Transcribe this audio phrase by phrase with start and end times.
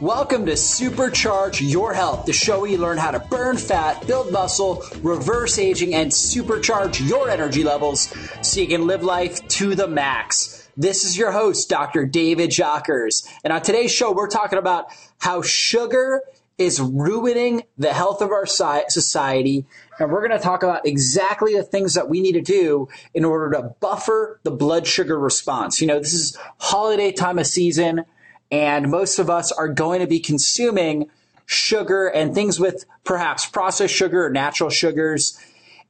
[0.00, 4.32] Welcome to Supercharge Your Health, the show where you learn how to burn fat, build
[4.32, 9.86] muscle, reverse aging, and supercharge your energy levels so you can live life to the
[9.86, 10.68] max.
[10.76, 12.04] This is your host, Dr.
[12.04, 13.28] David Jockers.
[13.44, 14.86] And on today's show, we're talking about
[15.18, 16.22] how sugar
[16.60, 19.64] is ruining the health of our society.
[19.98, 23.24] And we're going to talk about exactly the things that we need to do in
[23.24, 25.80] order to buffer the blood sugar response.
[25.80, 28.04] You know, this is holiday time of season
[28.50, 31.08] and most of us are going to be consuming
[31.46, 35.38] sugar and things with perhaps processed sugar or natural sugars.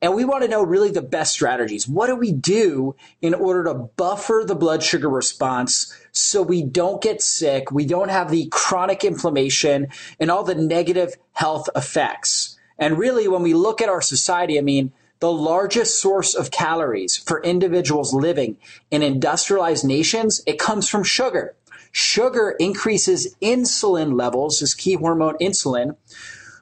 [0.01, 1.89] And we want to know really the best strategies.
[1.89, 7.03] What do we do in order to buffer the blood sugar response so we don't
[7.03, 9.89] get sick, we don't have the chronic inflammation
[10.19, 12.59] and all the negative health effects?
[12.79, 17.17] And really, when we look at our society, I mean, the largest source of calories
[17.17, 18.57] for individuals living
[18.91, 21.55] in industrialized nations, it comes from sugar.
[21.93, 25.97] Sugar increases insulin levels, this key hormone insulin,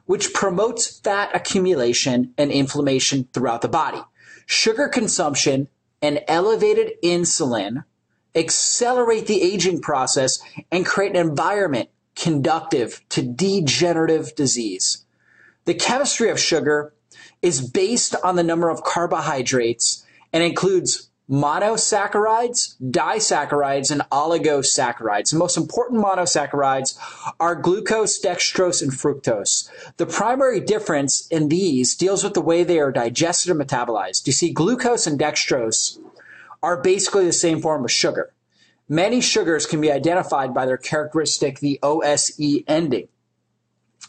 [0.07, 4.01] which promotes fat accumulation and inflammation throughout the body.
[4.47, 5.69] Sugar consumption
[6.03, 7.85] and elevated insulin
[8.35, 10.41] accelerate the aging process
[10.71, 15.05] and create an environment conductive to degenerative disease.
[15.65, 16.95] The chemistry of sugar
[17.43, 25.31] is based on the number of carbohydrates and includes monosaccharides, disaccharides, and oligosaccharides.
[25.31, 26.99] The most important monosaccharides
[27.39, 29.69] are glucose, dextrose, and fructose.
[29.99, 34.27] The primary difference in these deals with the way they are digested and metabolized.
[34.27, 35.99] You see, glucose and dextrose
[36.63, 38.33] are basically the same form of sugar.
[38.89, 43.09] Many sugars can be identified by their characteristic, the OSE ending.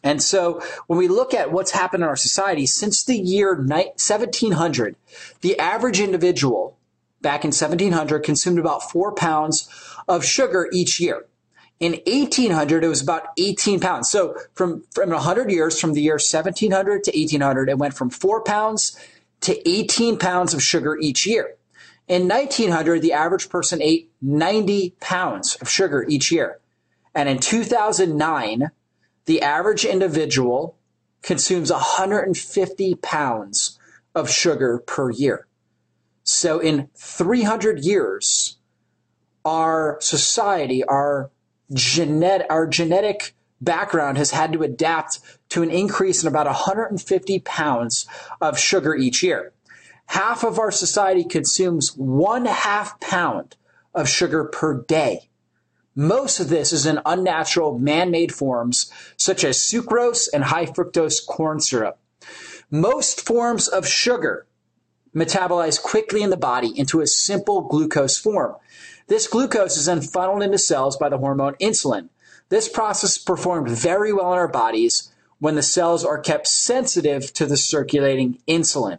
[0.03, 4.95] And so when we look at what's happened in our society since the year 1700,
[5.41, 6.77] the average individual
[7.21, 9.67] back in 1700 consumed about four pounds
[10.07, 11.25] of sugar each year.
[11.81, 14.09] In 1800, it was about 18 pounds.
[14.09, 18.43] So from, from 100 years, from the year 1700 to 1800, it went from four
[18.43, 18.97] pounds
[19.41, 21.55] to 18 pounds of sugar each year.
[22.09, 26.59] In 1900, the average person ate 90 pounds of sugar each year.
[27.13, 28.71] And in 2009,
[29.25, 30.75] the average individual
[31.21, 33.77] consumes 150 pounds
[34.15, 35.45] of sugar per year.
[36.23, 38.57] So in 300 years,
[39.45, 41.29] our society, our
[41.71, 48.07] genet, our genetic background has had to adapt to an increase in about 150 pounds
[48.41, 49.53] of sugar each year.
[50.09, 53.55] Half of our society consumes one half pound
[53.93, 55.29] of sugar per day.
[55.93, 61.59] Most of this is in unnatural man-made forms such as sucrose and high fructose corn
[61.59, 61.99] syrup.
[62.71, 64.47] Most forms of sugar
[65.15, 68.55] metabolize quickly in the body into a simple glucose form.
[69.09, 72.09] This glucose is then funneled into cells by the hormone insulin.
[72.49, 77.45] This process performed very well in our bodies when the cells are kept sensitive to
[77.45, 78.97] the circulating insulin.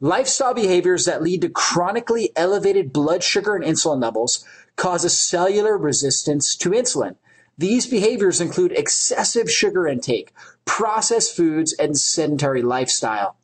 [0.00, 4.44] Lifestyle behaviors that lead to chronically elevated blood sugar and insulin levels
[4.76, 7.16] cause a cellular resistance to insulin.
[7.56, 10.32] These behaviors include excessive sugar intake,
[10.64, 13.36] processed foods, and sedentary lifestyle.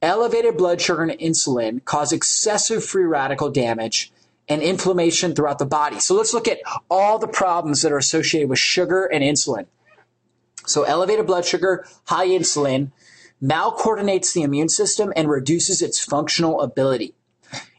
[0.00, 4.12] Elevated blood sugar and insulin cause excessive free radical damage
[4.48, 6.00] and inflammation throughout the body.
[6.00, 6.58] So let's look at
[6.90, 9.66] all the problems that are associated with sugar and insulin.
[10.66, 12.90] So elevated blood sugar, high insulin,
[13.42, 17.14] malcoordinates the immune system and reduces its functional ability.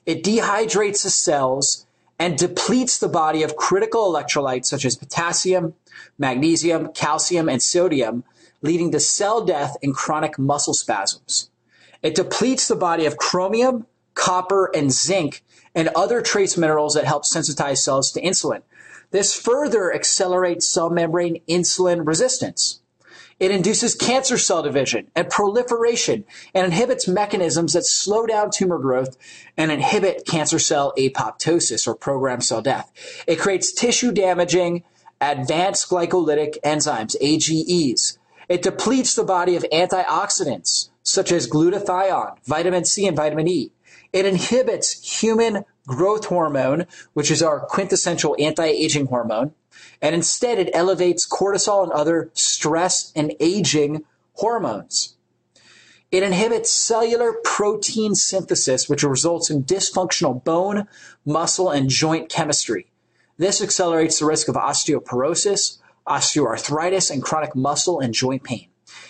[0.06, 1.85] It dehydrates the cells
[2.19, 5.74] and depletes the body of critical electrolytes such as potassium,
[6.18, 8.24] magnesium, calcium, and sodium,
[8.62, 11.50] leading to cell death and chronic muscle spasms.
[12.01, 15.44] It depletes the body of chromium, copper, and zinc
[15.74, 18.62] and other trace minerals that help sensitize cells to insulin.
[19.12, 22.81] This further accelerates cell membrane insulin resistance.
[23.44, 26.24] It induces cancer cell division and proliferation
[26.56, 29.18] and inhibits mechanisms that slow down tumor growth
[29.58, 32.90] and inhibit cancer cell apoptosis or programmed cell death.
[33.28, 34.86] It creates tissue damaging
[35.19, 38.18] advanced glycolytic enzymes, AGEs.
[38.48, 43.74] It depletes the body of antioxidants such as glutathione, vitamin C, and vitamin E.
[44.13, 49.54] It inhibits human growth hormone, which is our quintessential anti-aging hormone,
[50.02, 54.04] and instead it elevates cortisol and other stress and aging
[54.34, 55.16] hormones.
[56.12, 60.88] It inhibits cellular protein synthesis, which results in dysfunctional bone,
[61.25, 62.92] muscle, and joint chemistry.
[63.38, 68.68] This accelerates the risk of osteoporosis, osteoarthritis, and chronic muscle and joint pain.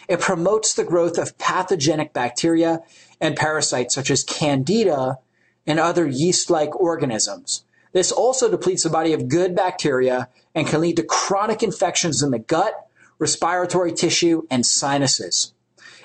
[0.07, 2.81] It promotes the growth of pathogenic bacteria
[3.19, 5.17] and parasites such as Candida
[5.65, 7.65] and other yeast like organisms.
[7.91, 12.31] This also depletes the body of good bacteria and can lead to chronic infections in
[12.31, 12.87] the gut,
[13.19, 15.53] respiratory tissue, and sinuses.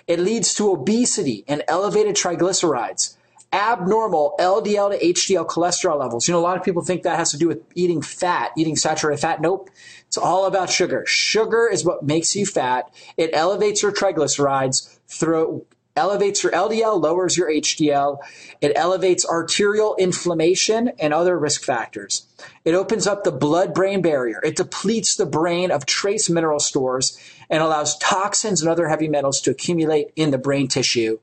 [0.06, 3.16] It leads to obesity and elevated triglycerides,
[3.52, 6.26] abnormal LDL to HDL cholesterol levels.
[6.26, 8.76] You know, a lot of people think that has to do with eating fat, eating
[8.76, 9.40] saturated fat.
[9.40, 9.70] Nope.
[10.06, 11.04] It's all about sugar.
[11.06, 12.90] Sugar is what makes you fat.
[13.16, 15.66] It elevates your triglycerides, through,
[15.98, 18.18] elevates your LDL, lowers your HDL.
[18.60, 22.26] It elevates arterial inflammation and other risk factors.
[22.64, 24.40] It opens up the blood brain barrier.
[24.42, 27.18] It depletes the brain of trace mineral stores
[27.50, 31.18] and allows toxins and other heavy metals to accumulate in the brain tissue.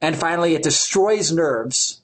[0.00, 2.00] And finally, it destroys nerves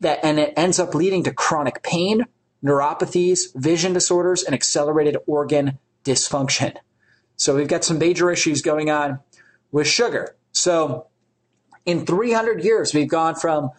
[0.00, 2.26] that, and it ends up leading to chronic pain,
[2.64, 6.76] neuropathies, vision disorders, and accelerated organ dysfunction.
[7.36, 9.20] So we've got some major issues going on
[9.72, 10.36] with sugar.
[10.52, 11.06] So
[11.90, 13.70] in 300 years, we've gone from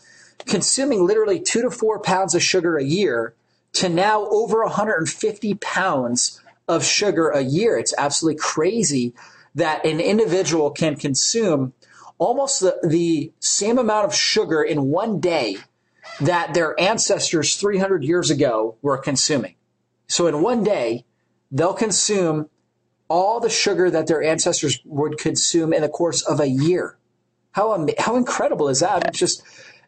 [0.46, 3.34] consuming literally two to four pounds of sugar a year
[3.74, 7.78] to now over 150 pounds of sugar a year.
[7.78, 9.14] It's absolutely crazy
[9.56, 11.74] that an individual can consume
[12.18, 15.58] almost the, the same amount of sugar in one day
[16.20, 19.56] that their ancestors 300 years ago were consuming.
[20.08, 21.06] So in one day,
[21.52, 22.50] they'll consume
[23.08, 26.98] all the sugar that their ancestors would consume in the course of a year.
[27.52, 29.08] How, how incredible is that?
[29.08, 29.44] It's just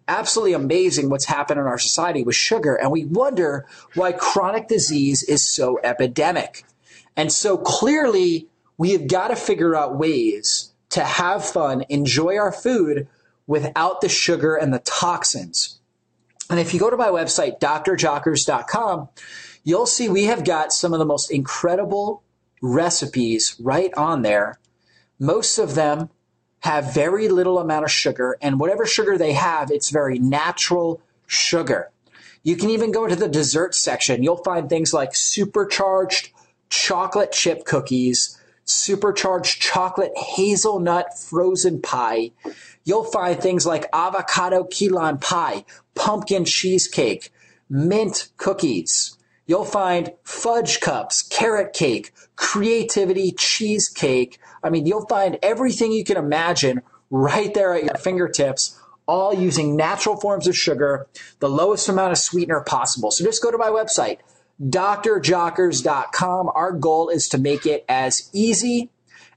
[0.07, 2.75] absolutely amazing what's happened in our society with sugar.
[2.75, 3.65] And we wonder
[3.95, 6.65] why chronic disease is so epidemic.
[7.15, 12.51] And so clearly, we have got to figure out ways to have fun, enjoy our
[12.51, 13.07] food
[13.47, 15.79] without the sugar and the toxins.
[16.49, 19.09] And if you go to my website, drjockers.com,
[19.63, 22.23] you'll see we have got some of the most incredible
[22.61, 24.59] recipes right on there.
[25.19, 26.09] Most of them
[26.63, 31.91] have very little amount of sugar, and whatever sugar they have, it's very natural sugar.
[32.41, 34.23] You can even go to the dessert section.
[34.23, 36.31] You'll find things like supercharged
[36.69, 42.31] chocolate chip cookies, supercharged chocolate hazelnut frozen pie.
[42.85, 45.65] You'll find things like avocado key lime pie,
[45.95, 47.29] pumpkin cheesecake,
[47.69, 49.17] mint cookies.
[49.45, 54.39] You'll find fudge cups, carrot cake, creativity cheesecake.
[54.63, 59.75] I mean, you'll find everything you can imagine right there at your fingertips, all using
[59.75, 61.07] natural forms of sugar,
[61.39, 63.11] the lowest amount of sweetener possible.
[63.11, 64.19] So just go to my website,
[64.61, 66.51] drjockers.com.
[66.55, 68.89] Our goal is to make it as easy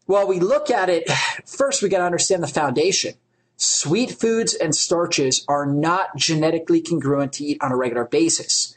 [0.07, 1.09] Well, we look at it,
[1.45, 3.13] first we got to understand the foundation.
[3.61, 8.73] Sweet foods and starches are not genetically congruent to eat on a regular basis.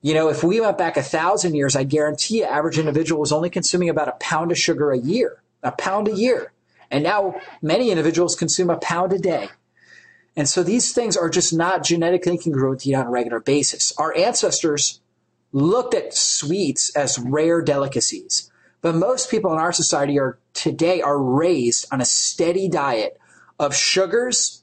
[0.00, 3.30] You know, if we went back a thousand years, I guarantee you, average individual was
[3.30, 6.54] only consuming about a pound of sugar a year, a pound a year.
[6.90, 9.50] And now many individuals consume a pound a day.
[10.34, 13.92] And so these things are just not genetically congruent to eat on a regular basis.
[13.98, 15.02] Our ancestors
[15.52, 18.50] looked at sweets as rare delicacies.
[18.80, 23.20] But most people in our society are today are raised on a steady diet
[23.58, 24.62] of sugars,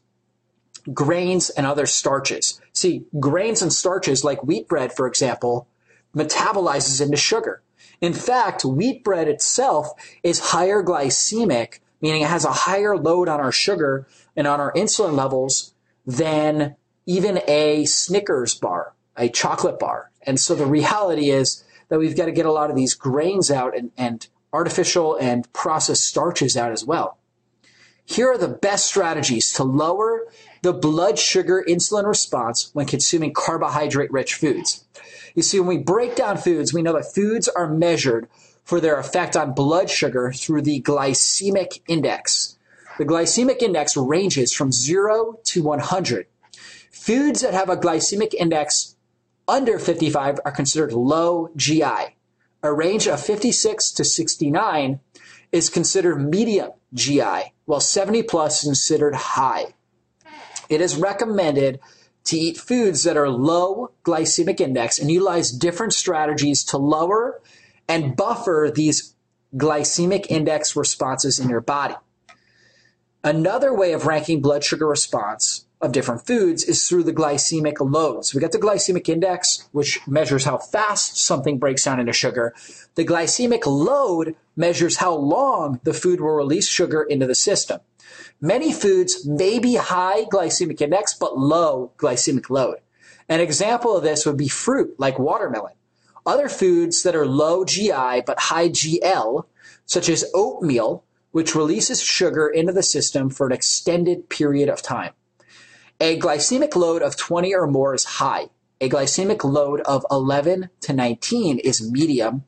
[0.94, 2.60] grains, and other starches.
[2.74, 5.68] See, grains and starches like wheat bread, for example,
[6.16, 7.62] metabolizes into sugar.
[8.00, 9.92] In fact, wheat bread itself
[10.24, 14.74] is higher glycemic, meaning it has a higher load on our sugar and on our
[14.74, 15.74] insulin levels
[16.06, 20.10] than even a Snickers bar, a chocolate bar.
[20.24, 23.52] And so the reality is that we've got to get a lot of these grains
[23.52, 27.18] out and, and artificial and processed starches out as well.
[28.12, 30.28] Here are the best strategies to lower
[30.64, 34.84] the blood sugar insulin response when consuming carbohydrate rich foods.
[35.34, 38.28] You see, when we break down foods, we know that foods are measured
[38.66, 42.58] for their effect on blood sugar through the glycemic index.
[42.98, 46.28] The glycemic index ranges from 0 to 100.
[46.92, 48.98] Foods that have a glycemic index
[49.48, 52.18] under 55 are considered low GI.
[52.62, 55.00] A range of 56 to 69
[55.54, 59.74] is considered medium GI, while 70 plus is considered high.
[60.68, 61.80] It is recommended
[62.26, 67.40] to eat foods that are low glycemic index and utilize different strategies to lower
[67.88, 69.16] and buffer these
[69.56, 71.96] glycemic index responses in your body.
[73.24, 78.26] Another way of ranking blood sugar response of different foods is through the glycemic load.
[78.26, 82.54] So we got the glycemic index, which measures how fast something breaks down into sugar.
[82.96, 87.80] The glycemic load measures how long the food will release sugar into the system.
[88.40, 92.78] Many foods may be high glycemic index, but low glycemic load.
[93.30, 95.74] An example of this would be fruit, like watermelon.
[96.26, 99.46] Other foods that are low GI but high GL,
[99.86, 105.14] such as oatmeal, which releases sugar into the system for an extended period of time.
[106.00, 108.50] A glycemic load of 20 or more is high.
[108.82, 112.44] A glycemic load of 11 to 19 is medium.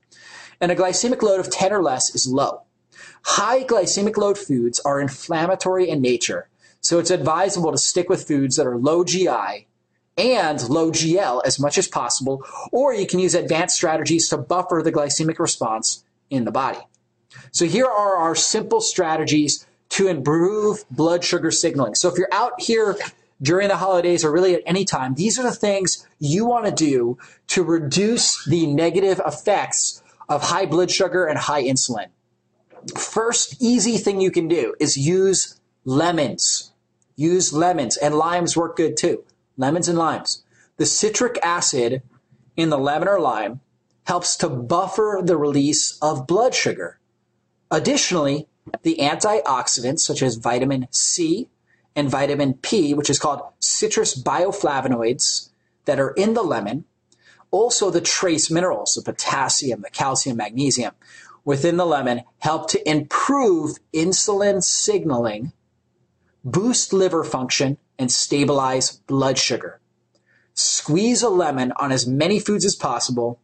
[0.64, 2.62] And a glycemic load of 10 or less is low.
[3.26, 6.48] High glycemic load foods are inflammatory in nature,
[6.80, 9.68] so it's advisable to stick with foods that are low GI
[10.18, 14.82] and low GL as much as possible, or you can use advanced strategies to buffer
[14.82, 16.80] the glycemic response in the body.
[17.52, 21.96] So here are our simple strategies to improve blood sugar signaling.
[21.96, 22.96] So if you're out here
[23.42, 26.72] during the holidays or really at any time, these are the things you want to
[26.72, 27.18] do
[27.48, 30.00] to reduce the negative effects
[30.34, 32.10] of high blood sugar and high insulin
[32.98, 36.72] first easy thing you can do is use lemons.
[37.16, 39.24] Use lemons and limes work good too.
[39.58, 40.44] Lemons and limes.
[40.78, 42.02] The citric acid
[42.56, 43.62] in the lemon or lime
[44.06, 47.00] helps to buffer the release of blood sugar.
[47.72, 48.48] Additionally,
[48.82, 51.50] the antioxidants such as vitamin C
[51.96, 55.50] and vitamin P, which is called citrus bioflavonoids
[55.86, 56.86] that are in the lemon,
[57.54, 60.92] also the trace minerals, the potassium, the calcium, magnesium,
[61.46, 65.54] within the lemon help to improve insulin signaling,
[66.44, 69.80] boost liver function, and stabilize blood sugar.
[70.56, 73.40] Squeeze a lemon on as many foods as possible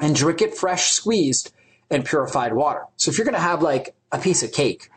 [0.00, 1.52] and drink it fresh squeezed
[1.90, 2.84] and purified water.
[2.96, 4.88] So if you're going to have like a piece of cake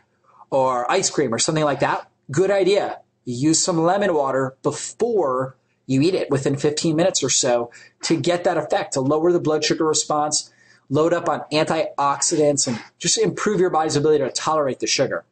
[0.50, 3.00] or ice cream or something like that, good idea.
[3.26, 5.58] Use some lemon water before
[5.90, 9.40] you eat it within 15 minutes or so to get that effect, to lower the
[9.40, 10.50] blood sugar response
[10.88, 15.24] load up on antioxidants, and just improve your body's ability to tolerate the sugar.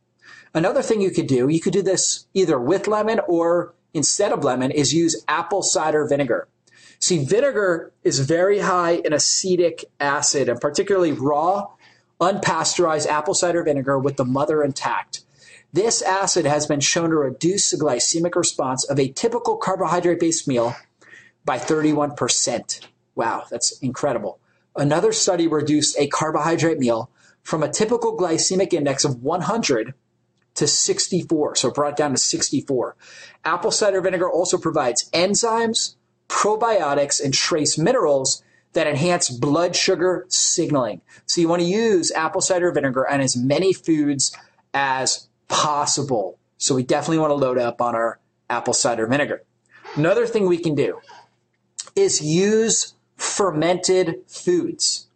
[0.54, 4.44] Another thing you could do, you could do this either with lemon or instead of
[4.44, 6.48] lemon, is use apple cider vinegar.
[7.00, 11.68] See, vinegar is very high in acetic acid, and particularly raw,
[12.20, 15.22] unpasteurized apple cider vinegar with the mother intact.
[15.72, 20.48] This acid has been shown to reduce the glycemic response of a typical carbohydrate based
[20.48, 20.74] meal
[21.44, 22.86] by 31%.
[23.14, 24.40] Wow, that's incredible.
[24.74, 27.10] Another study reduced a carbohydrate meal
[27.42, 29.94] from a typical glycemic index of 100
[30.54, 32.96] to 64, so brought down to 64.
[33.44, 35.96] Apple cider vinegar also provides enzymes,
[36.28, 41.00] probiotics, and trace minerals that enhance blood sugar signaling.
[41.26, 44.36] So you want to use apple cider vinegar on as many foods
[44.74, 46.38] as possible.
[46.58, 49.42] So we definitely want to load up on our apple cider vinegar.
[49.94, 51.00] Another thing we can do
[51.96, 55.06] is use fermented foods.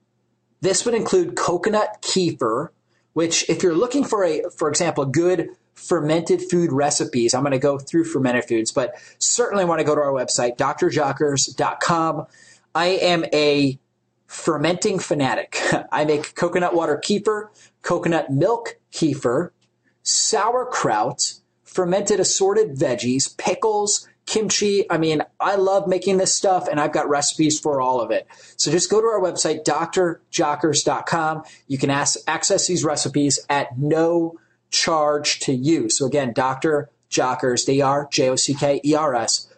[0.60, 2.68] This would include coconut kefir,
[3.12, 7.58] which if you're looking for a, for example, good fermented food recipes, I'm going to
[7.58, 12.26] go through fermented foods, but certainly want to go to our website, drjockers.com.
[12.74, 13.78] I am a
[14.26, 15.60] fermenting fanatic.
[15.92, 17.48] I make coconut water kefir,
[17.82, 19.50] coconut milk kefir,
[20.02, 24.90] sauerkraut, fermented assorted veggies, pickles, kimchi.
[24.90, 28.26] I mean, I love making this stuff and I've got recipes for all of it.
[28.56, 31.42] So just go to our website, drjockers.com.
[31.66, 34.38] You can ask, access these recipes at no
[34.70, 35.88] charge to you.
[35.88, 36.90] So again, Dr.
[37.10, 39.48] Jockers, D-R-J-O-C-K-E-R-S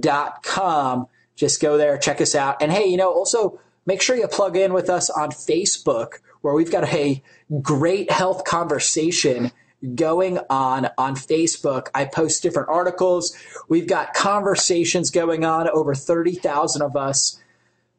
[0.00, 1.06] dot com.
[1.36, 2.60] Just go there, check us out.
[2.60, 6.54] And hey, you know, also make sure you plug in with us on Facebook, where
[6.54, 7.22] we've got a
[7.62, 9.52] great health conversation
[9.94, 11.88] going on on Facebook.
[11.94, 13.36] I post different articles.
[13.68, 17.40] We've got conversations going on, over 30,000 of us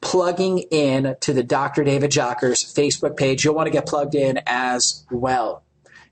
[0.01, 1.83] plugging in to the Dr.
[1.83, 3.43] David Jockers Facebook page.
[3.43, 5.63] You'll want to get plugged in as well.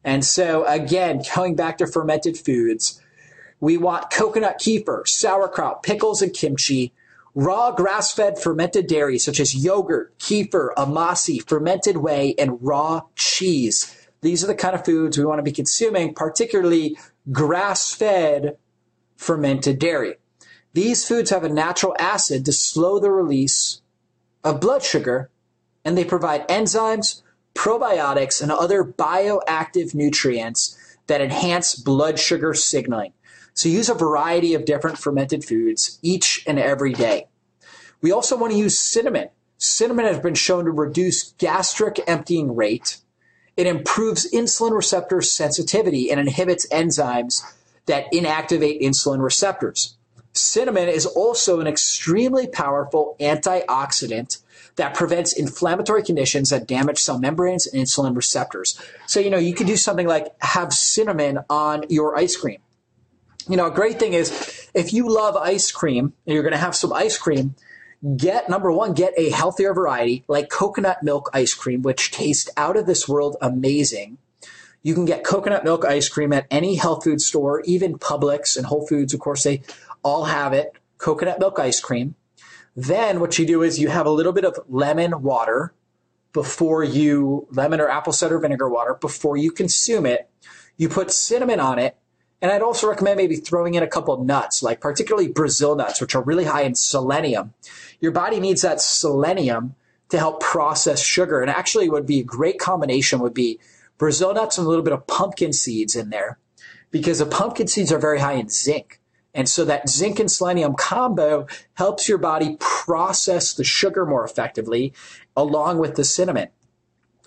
[0.04, 3.02] And so, again, going back to fermented foods,
[3.60, 6.94] we want coconut kefir, sauerkraut, pickles, and kimchi,
[7.36, 13.96] raw grass fed fermented dairy such as yogurt, kefir, amasi, fermented whey, and raw cheese.
[14.24, 16.98] These are the kind of foods we want to be consuming, particularly
[17.32, 18.58] grass fed
[19.18, 20.16] fermented dairy.
[20.74, 23.82] These foods have a natural acid to slow the release
[24.44, 25.30] of blood sugar,
[25.86, 27.22] and they provide enzymes,
[27.54, 33.14] probiotics, and other bioactive nutrients that enhance blood sugar signaling.
[33.54, 37.28] So use a variety of different fermented foods each and every day.
[38.02, 39.30] We also want to use cinnamon.
[39.58, 42.98] Cinnamon has been shown to reduce gastric emptying rate.
[43.56, 47.44] It improves insulin receptor sensitivity and inhibits enzymes
[47.86, 49.96] that inactivate insulin receptors.
[50.34, 54.42] Cinnamon is also an extremely powerful antioxidant
[54.76, 58.80] that prevents inflammatory conditions that damage cell membranes and insulin receptors.
[59.06, 62.60] So, you know, you could do something like have cinnamon on your ice cream.
[63.48, 66.58] You know, a great thing is if you love ice cream and you're going to
[66.58, 67.54] have some ice cream,
[68.18, 72.78] get number one, get a healthier variety like coconut milk ice cream, which tastes out
[72.78, 74.18] of this world amazing.
[74.82, 78.66] You can get coconut milk ice cream at any health food store, even Publix and
[78.66, 79.14] Whole Foods.
[79.14, 79.62] Of course, they
[80.04, 80.74] all have it.
[80.98, 82.16] Coconut milk ice cream.
[82.76, 85.74] Then what you do is you have a little bit of lemon water
[86.34, 90.30] before you, lemon or apple cider vinegar water, before you consume it.
[90.76, 91.96] You put cinnamon on it.
[92.42, 96.14] And I'd also recommend maybe throwing in a couple nuts, like particularly Brazil nuts, which
[96.14, 97.54] are really high in selenium.
[98.04, 99.76] Your body needs that selenium
[100.10, 101.40] to help process sugar.
[101.40, 103.62] And actually what would be a great combination would be
[103.98, 106.38] Brazil nuts and a little bit of pumpkin seeds in there
[106.92, 109.00] because the pumpkin seeds are very high in zinc.
[109.34, 114.92] And so that zinc and selenium combo helps your body process the sugar more effectively
[115.38, 116.50] along with the cinnamon.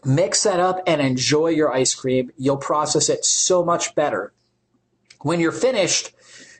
[0.04, 2.32] Mix that up and enjoy your ice cream.
[2.36, 4.34] You'll process it so much better.
[5.22, 6.12] When you're finished,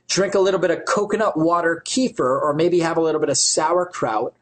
[0.08, 3.36] drink a little bit of coconut water kefir or maybe have a little bit of
[3.36, 4.34] sauerkraut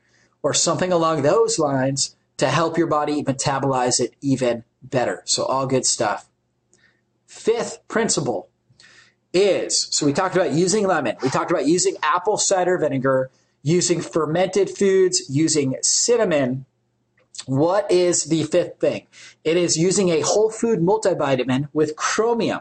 [0.42, 5.22] or something along those lines to help your body metabolize it even better.
[5.24, 6.29] So all good stuff.
[7.27, 8.48] Fifth principle
[9.33, 13.31] is so we talked about using lemon, we talked about using apple cider vinegar,
[13.62, 16.66] using fermented foods, using cinnamon.
[17.46, 19.07] What is the fifth thing?
[19.42, 22.61] It is using a whole food multivitamin with chromium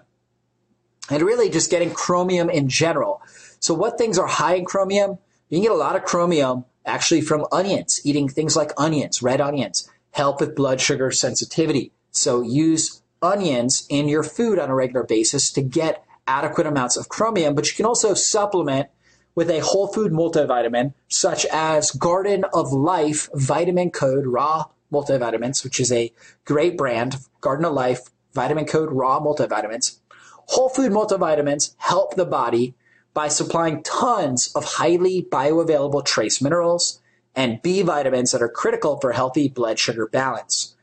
[1.10, 3.22] and really just getting chromium in general.
[3.60, 5.18] So, what things are high in chromium?
[5.50, 9.40] You can get a lot of chromium actually from onions, eating things like onions, red
[9.40, 11.92] onions, help with blood sugar sensitivity.
[12.12, 17.10] So, use onions in your food on a regular basis to get adequate amounts of
[17.10, 18.90] chromium, but you can also supplement
[19.36, 25.80] with a whole food multivitamin such as Garden of Life Vitamin Code Raw Multivitamins, which
[25.80, 26.14] is a
[26.46, 28.02] great brand, Garden of Life
[28.34, 30.00] Vitamin Code Raw Multivitamins.
[30.48, 32.76] Whole food multivitamins help the body
[33.14, 37.02] by supplying tons of highly bioavailable trace minerals
[37.36, 40.76] and B vitamins that are critical for healthy blood sugar balance.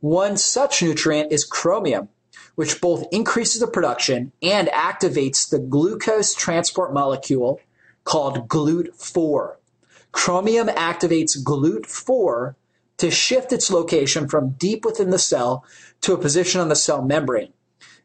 [0.00, 2.08] One such nutrient is chromium,
[2.54, 7.60] which both increases the production and activates the glucose transport molecule
[8.04, 9.56] called GLUT4.
[10.12, 12.54] Chromium activates GLUT4
[12.98, 15.64] to shift its location from deep within the cell
[16.00, 17.52] to a position on the cell membrane.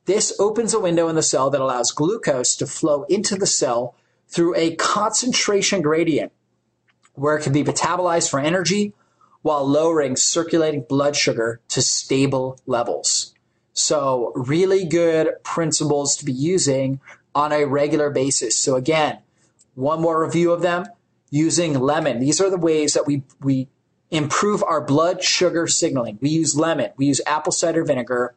[0.06, 3.96] This opens a window in the cell that allows glucose to flow into the cell
[4.28, 6.32] through a concentration gradient
[7.14, 8.94] where it can be metabolized for energy
[9.44, 13.34] while lowering circulating blood sugar to stable levels.
[13.74, 17.00] So, really good principles to be using
[17.34, 18.58] on a regular basis.
[18.58, 19.20] So, again,
[19.76, 20.86] one more review of them
[21.30, 22.20] using lemon.
[22.20, 23.68] These are the ways that we, we
[24.12, 26.20] improve our blood sugar signaling.
[26.22, 28.36] We use lemon, we use apple cider vinegar,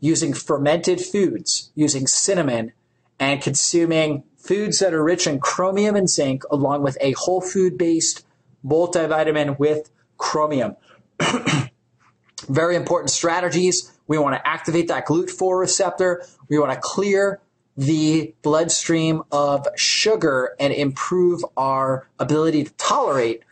[0.00, 2.72] using fermented foods, using cinnamon,
[3.18, 7.78] and consuming foods that are rich in chromium and zinc, along with a whole food
[7.78, 8.24] based
[8.64, 10.76] multivitamin with chromium.
[12.48, 16.24] Very important strategies we want to activate that GLUT4 receptor.
[16.48, 17.40] We want to clear
[17.76, 23.42] the bloodstream of sugar and improve our ability to tolerate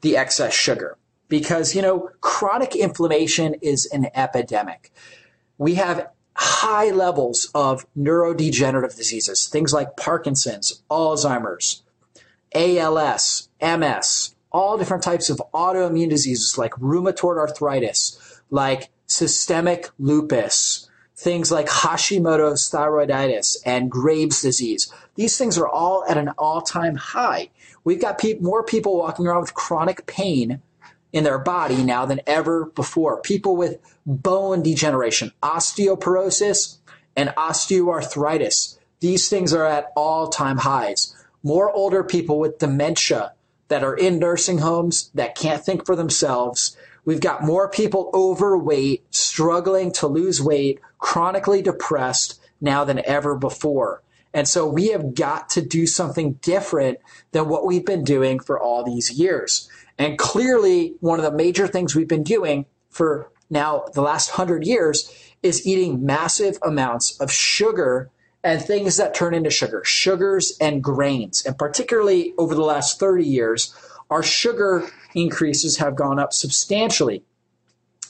[0.00, 0.96] the excess sugar.
[1.28, 4.92] Because, you know, chronic inflammation is an epidemic.
[5.58, 11.82] We have high levels of neurodegenerative diseases, things like Parkinson's, Alzheimer's,
[12.54, 21.50] ALS, MS, all different types of autoimmune diseases like rheumatoid arthritis, like systemic lupus, things
[21.50, 24.92] like Hashimoto's thyroiditis and Graves' disease.
[25.14, 27.50] These things are all at an all time high.
[27.84, 30.60] We've got pe- more people walking around with chronic pain
[31.14, 33.22] in their body now than ever before.
[33.22, 36.78] People with bone degeneration, osteoporosis,
[37.16, 38.76] and osteoarthritis.
[38.98, 41.14] These things are at all time highs.
[41.44, 43.32] More older people with dementia
[43.68, 46.76] that are in nursing homes that can't think for themselves.
[47.04, 54.02] We've got more people overweight, struggling to lose weight, chronically depressed now than ever before.
[54.32, 56.98] And so we have got to do something different
[57.30, 59.70] than what we've been doing for all these years.
[59.98, 64.66] And clearly, one of the major things we've been doing for now the last hundred
[64.66, 68.10] years is eating massive amounts of sugar
[68.42, 71.44] and things that turn into sugar, sugars and grains.
[71.44, 73.74] And particularly over the last 30 years,
[74.10, 77.22] our sugar increases have gone up substantially.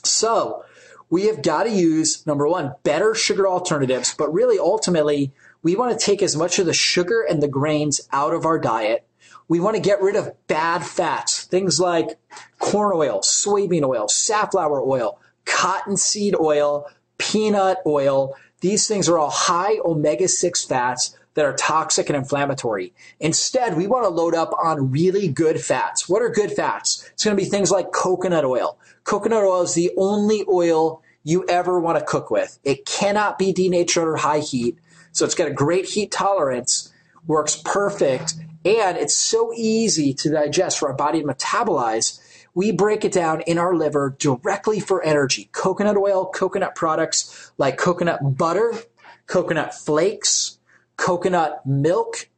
[0.03, 0.65] So
[1.09, 5.97] we have got to use, number one, better sugar alternatives, but really ultimately, we want
[5.97, 9.05] to take as much of the sugar and the grains out of our diet
[9.47, 12.19] we want to get rid of bad fats, things like
[12.59, 16.85] corn oil, soybean oil, safflower oil, cottonseed oil,
[17.17, 18.35] peanut oil.
[18.59, 22.93] These things are all high omega 6 fats that are toxic and inflammatory.
[23.21, 26.09] Instead, we want to load up on really good fats.
[26.09, 27.09] What are good fats?
[27.13, 28.77] It's going to be things like coconut oil.
[29.05, 32.59] Coconut oil is the only oil you ever want to cook with.
[32.65, 34.77] It cannot be denatured or high heat.
[35.13, 36.91] So it's got a great heat tolerance,
[37.25, 38.33] works perfect,
[38.65, 42.19] and it's so easy to digest for our body to metabolize.
[42.55, 45.49] We break it down in our liver directly for energy.
[45.51, 48.73] Coconut oil, coconut products like coconut butter,
[49.27, 50.57] coconut flakes,
[50.97, 52.29] coconut milk,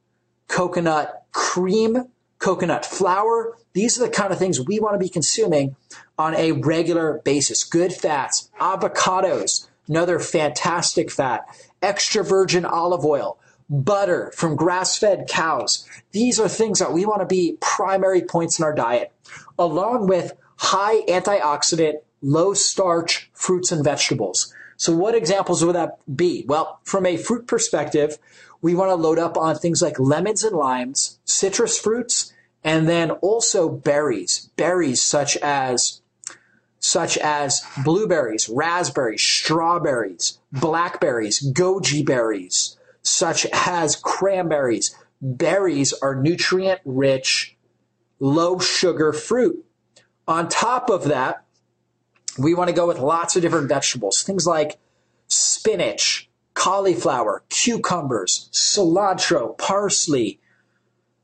[0.47, 2.09] coconut cream,
[2.39, 3.55] coconut flour.
[3.73, 5.75] These are the kind of things we want to be consuming
[6.17, 7.63] on a regular basis.
[7.63, 11.45] Good fats, avocados, another fantastic fat,
[11.81, 15.87] extra virgin olive oil, butter from grass fed cows.
[16.11, 19.11] These are things that we want to be primary points in our diet,
[19.57, 24.53] along with high antioxidant, low starch fruits and vegetables.
[24.77, 26.45] So, what examples would that be?
[26.47, 28.17] Well, from a fruit perspective,
[28.61, 33.11] we want to load up on things like lemons and limes, citrus fruits, and then
[33.11, 34.49] also berries.
[34.55, 36.01] Berries such as
[36.79, 42.76] such as blueberries, raspberries, strawberries, blackberries, goji berries,
[43.07, 44.95] such as cranberries.
[45.21, 47.55] Berries are nutrient rich,
[48.19, 49.65] low sugar fruit.
[50.27, 51.43] On top of that,
[52.37, 54.77] we want to go with lots of different vegetables, things like
[55.27, 60.39] spinach, cauliflower, cucumbers, cilantro, parsley,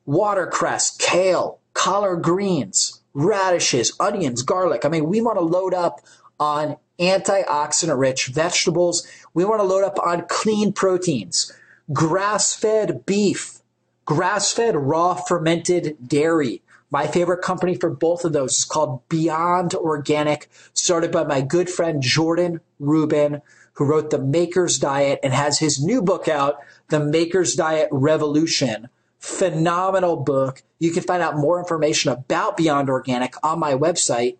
[0.05, 4.85] watercress, kale, collard greens, radishes, onions, garlic.
[4.85, 6.01] I mean, we want to load up
[6.39, 9.07] on antioxidant rich vegetables.
[9.33, 11.51] We want to load up on clean proteins
[11.91, 13.59] grass fed beef,
[14.05, 16.61] grass fed raw fermented dairy.
[16.89, 21.67] My favorite company for both of those is called Beyond Organic, started by my good
[21.69, 23.41] friend Jordan Rubin,
[23.73, 26.57] who wrote The Maker's Diet and has his new book out,
[26.89, 28.89] The Maker's Diet Revolution.
[29.17, 30.61] Phenomenal book.
[30.77, 34.37] You can find out more information about Beyond Organic on my website,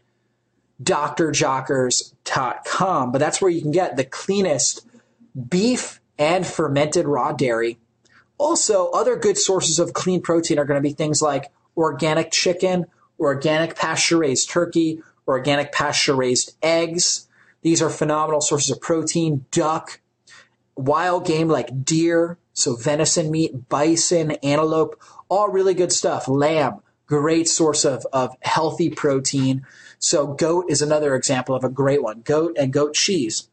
[0.84, 3.12] drjockers.com.
[3.12, 4.86] But that's where you can get the cleanest
[5.50, 7.78] beef and fermented raw dairy.
[8.38, 12.86] Also, other good sources of clean protein are going to be things like organic chicken,
[13.20, 17.28] organic pasture raised turkey, organic pasture raised eggs.
[17.62, 19.46] These are phenomenal sources of protein.
[19.52, 20.02] Duck,
[20.76, 26.28] wild game like deer, so venison meat, bison, antelope, all really good stuff.
[26.28, 29.66] Lamb, great source of, of healthy protein.
[30.00, 32.22] So goat is another example of a great one.
[32.22, 33.48] Goat and goat cheese.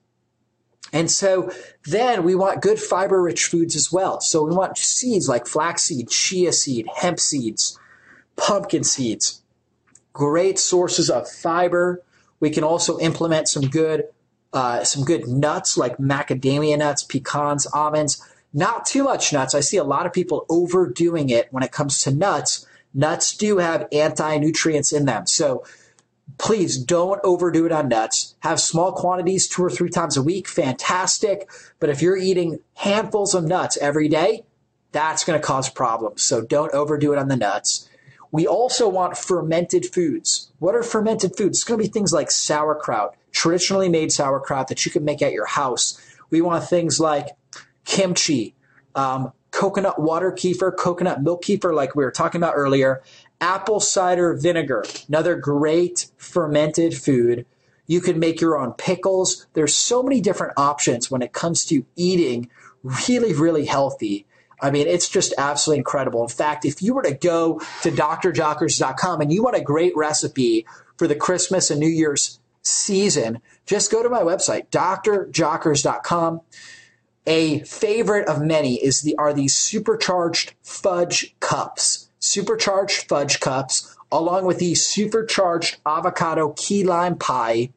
[0.93, 1.51] And so
[1.85, 4.21] then we want good fiber rich foods as well.
[4.21, 7.79] So we want seeds like flaxseed, chia seed, hemp seeds,
[8.37, 9.43] pumpkin seeds.
[10.13, 12.03] Great sources of fiber.
[12.41, 14.05] We can also implement some good
[14.53, 18.21] uh, some good nuts like macadamia nuts, pecans, almonds.
[18.53, 19.55] Not too much nuts.
[19.55, 22.67] I see a lot of people overdoing it when it comes to nuts.
[22.93, 25.27] Nuts do have anti nutrients in them.
[25.27, 25.65] So
[26.39, 28.35] please don't overdo it on nuts.
[28.41, 31.49] Have small quantities two or three times a week, fantastic.
[31.79, 34.45] But if you're eating handfuls of nuts every day,
[34.93, 36.23] that's going to cause problems.
[36.23, 37.89] So don't overdo it on the nuts.
[38.33, 40.51] We also want fermented foods.
[40.59, 41.59] What are fermented foods?
[41.59, 45.33] It's going to be things like sauerkraut, traditionally made sauerkraut that you can make at
[45.33, 46.01] your house.
[46.31, 47.29] We want things like
[47.85, 48.55] kimchi,
[48.95, 53.03] um, coconut water kefir, coconut milk kefir, like we were talking about earlier,
[53.41, 57.47] apple cider vinegar, another great fermented food.
[57.87, 59.47] You can make your own pickles.
[59.55, 62.49] There's so many different options when it comes to eating
[62.83, 64.27] really, really healthy.
[64.63, 66.23] I mean, it's just absolutely incredible.
[66.23, 70.67] In fact, if you were to go to drjockers.com and you want a great recipe
[70.97, 76.43] for the Christmas and New Year's season, just go to my website, drjockers.com.
[77.27, 82.10] A favorite of many is the are these supercharged fudge cups.
[82.21, 87.71] Supercharged fudge cups, along with the supercharged avocado key lime pie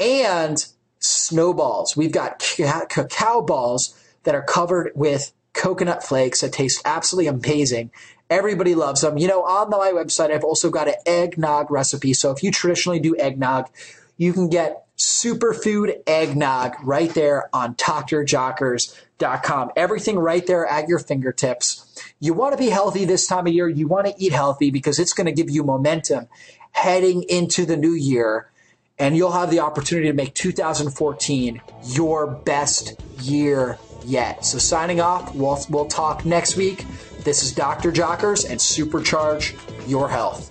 [0.00, 0.66] and
[1.00, 1.96] snowballs.
[1.96, 3.94] We've got cacao balls
[4.24, 7.90] that are covered with coconut flakes that taste absolutely amazing.
[8.30, 9.16] Everybody loves them.
[9.16, 12.12] You know, on my website, I've also got an eggnog recipe.
[12.12, 13.68] So if you traditionally do eggnog,
[14.16, 19.70] you can get superfood eggnog right there on drjockers.com.
[19.76, 21.87] Everything right there at your fingertips.
[22.20, 23.68] You want to be healthy this time of year.
[23.68, 26.26] You want to eat healthy because it's going to give you momentum
[26.72, 28.50] heading into the new year.
[28.98, 34.44] And you'll have the opportunity to make 2014 your best year yet.
[34.44, 36.84] So signing off, we'll, we'll talk next week.
[37.22, 37.92] This is Dr.
[37.92, 39.54] Jockers and Supercharge
[39.88, 40.50] Your Health.